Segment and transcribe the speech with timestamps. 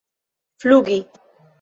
[0.59, 0.99] flugi